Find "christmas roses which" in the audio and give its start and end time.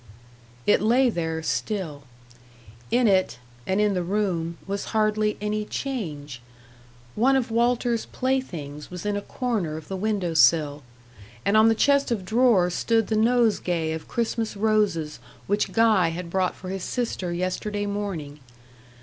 14.07-15.71